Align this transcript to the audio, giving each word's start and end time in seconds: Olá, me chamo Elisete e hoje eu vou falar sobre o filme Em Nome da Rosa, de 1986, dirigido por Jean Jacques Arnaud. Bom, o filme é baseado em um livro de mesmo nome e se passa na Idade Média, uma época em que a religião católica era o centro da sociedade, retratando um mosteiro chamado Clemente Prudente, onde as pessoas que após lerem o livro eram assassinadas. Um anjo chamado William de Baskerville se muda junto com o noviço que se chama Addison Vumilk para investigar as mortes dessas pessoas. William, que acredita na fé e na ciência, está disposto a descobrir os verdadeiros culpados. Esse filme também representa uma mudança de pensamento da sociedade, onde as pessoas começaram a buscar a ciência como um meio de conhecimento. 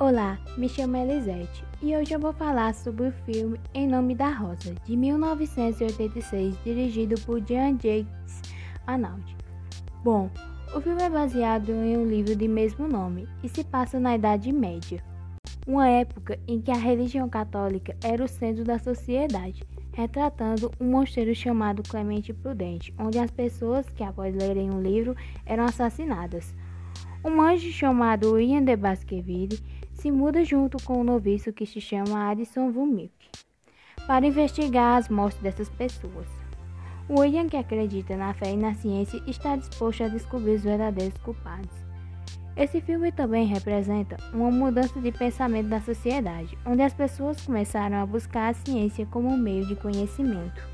Olá, 0.00 0.38
me 0.56 0.66
chamo 0.66 0.96
Elisete 0.96 1.62
e 1.82 1.94
hoje 1.94 2.14
eu 2.14 2.18
vou 2.18 2.32
falar 2.32 2.74
sobre 2.74 3.08
o 3.08 3.12
filme 3.12 3.60
Em 3.74 3.86
Nome 3.86 4.14
da 4.14 4.30
Rosa, 4.30 4.74
de 4.86 4.96
1986, 4.96 6.56
dirigido 6.64 7.20
por 7.20 7.46
Jean 7.46 7.72
Jacques 7.72 8.40
Arnaud. 8.86 9.36
Bom, 10.02 10.30
o 10.74 10.80
filme 10.80 11.02
é 11.02 11.10
baseado 11.10 11.68
em 11.68 11.98
um 11.98 12.06
livro 12.06 12.34
de 12.34 12.48
mesmo 12.48 12.88
nome 12.88 13.28
e 13.42 13.48
se 13.50 13.62
passa 13.62 14.00
na 14.00 14.16
Idade 14.16 14.50
Média, 14.50 15.04
uma 15.66 15.86
época 15.86 16.40
em 16.48 16.62
que 16.62 16.70
a 16.70 16.76
religião 16.76 17.28
católica 17.28 17.94
era 18.02 18.24
o 18.24 18.28
centro 18.28 18.64
da 18.64 18.78
sociedade, 18.78 19.62
retratando 19.92 20.70
um 20.80 20.90
mosteiro 20.90 21.34
chamado 21.34 21.82
Clemente 21.82 22.32
Prudente, 22.32 22.94
onde 22.98 23.18
as 23.18 23.30
pessoas 23.30 23.86
que 23.90 24.02
após 24.02 24.34
lerem 24.34 24.70
o 24.70 24.80
livro 24.80 25.14
eram 25.44 25.64
assassinadas. 25.64 26.54
Um 27.22 27.38
anjo 27.42 27.70
chamado 27.70 28.32
William 28.32 28.64
de 28.64 28.74
Baskerville 28.74 29.60
se 29.92 30.10
muda 30.10 30.42
junto 30.42 30.82
com 30.82 30.98
o 30.98 31.04
noviço 31.04 31.52
que 31.52 31.66
se 31.66 31.78
chama 31.78 32.30
Addison 32.30 32.70
Vumilk 32.70 33.12
para 34.06 34.26
investigar 34.26 34.96
as 34.96 35.10
mortes 35.10 35.38
dessas 35.42 35.68
pessoas. 35.68 36.26
William, 37.10 37.46
que 37.46 37.58
acredita 37.58 38.16
na 38.16 38.32
fé 38.32 38.52
e 38.52 38.56
na 38.56 38.72
ciência, 38.72 39.22
está 39.26 39.54
disposto 39.54 40.02
a 40.02 40.08
descobrir 40.08 40.52
os 40.52 40.62
verdadeiros 40.62 41.18
culpados. 41.18 41.70
Esse 42.56 42.80
filme 42.80 43.12
também 43.12 43.46
representa 43.46 44.16
uma 44.32 44.50
mudança 44.50 44.98
de 44.98 45.12
pensamento 45.12 45.68
da 45.68 45.80
sociedade, 45.82 46.56
onde 46.64 46.80
as 46.80 46.94
pessoas 46.94 47.44
começaram 47.44 47.98
a 47.98 48.06
buscar 48.06 48.48
a 48.48 48.54
ciência 48.54 49.04
como 49.06 49.28
um 49.28 49.36
meio 49.36 49.66
de 49.66 49.76
conhecimento. 49.76 50.66